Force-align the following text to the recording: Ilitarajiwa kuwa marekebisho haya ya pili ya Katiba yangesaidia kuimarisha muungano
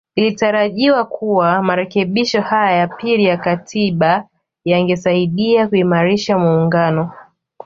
Ilitarajiwa 0.15 1.05
kuwa 1.05 1.61
marekebisho 1.63 2.41
haya 2.41 2.71
ya 2.77 2.87
pili 2.87 3.23
ya 3.25 3.37
Katiba 3.37 4.27
yangesaidia 4.65 5.67
kuimarisha 5.67 6.37
muungano 6.37 7.11